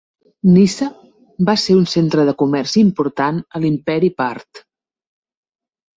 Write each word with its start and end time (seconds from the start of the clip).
Nisa 0.53 0.87
va 1.49 1.55
ser 1.65 1.75
un 1.81 1.83
centre 1.93 2.25
de 2.29 2.35
comerç 2.41 2.75
important 2.85 3.45
a 3.59 3.65
l'imperi 3.67 4.13
Part. 4.23 4.67